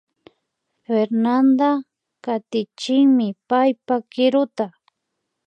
[0.85, 1.69] Fernanda
[2.23, 4.65] katichinmi paypa kiruta